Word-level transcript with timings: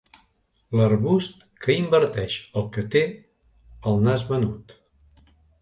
L'arbust 0.79 1.43
que 1.65 1.75
inverteix 1.83 2.39
el 2.63 2.67
que 2.79 2.87
té 2.97 3.05
el 3.93 4.03
nas 4.09 4.29
menut. 4.35 4.79